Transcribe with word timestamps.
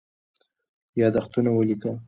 یادښتونه 1.01 1.49
ولیکه. 1.53 1.91